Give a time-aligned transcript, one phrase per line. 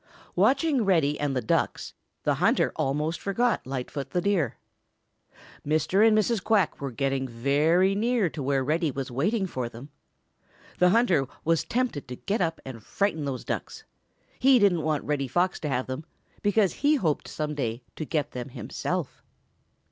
[0.35, 1.93] Watching Reddy and the Ducks,
[2.23, 4.57] the hunter almost forgot Lightfoot the Deer.
[5.63, 6.03] Mr.
[6.07, 6.43] and Mrs.
[6.43, 9.89] Quack were getting very near to where Reddy was waiting for them.
[10.79, 13.83] The hunter was tempted to get up and frighten those Ducks.
[14.39, 16.03] He didn't want Reddy Fox to have them,
[16.41, 19.21] because he hoped some day to get them himself.